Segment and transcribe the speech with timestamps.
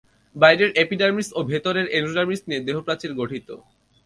[0.35, 3.47] বাইরের এপিডার্মিস ও ভিতরের এন্ডোডার্মিস নিয়ে দেহ প্রাচীর গঠিত।